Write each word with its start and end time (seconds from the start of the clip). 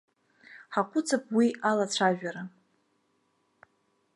Ҳаҟәыҵып 0.73 1.25
уи 1.35 1.47
алацәажәара. 1.69 2.43